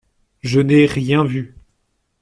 Je 0.41 0.59
n’ai 0.59 0.87
rien 0.87 1.23
vu. 1.23 1.55